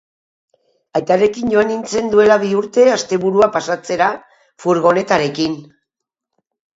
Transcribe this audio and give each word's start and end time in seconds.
Aitarekin 0.99 1.51
joan 1.55 1.67
nintzen 1.71 2.07
duela 2.13 2.37
bi 2.43 2.49
urte 2.61 2.85
asteburua 2.93 3.49
pasatzera 3.57 4.07
furgonetarekin. 4.65 5.55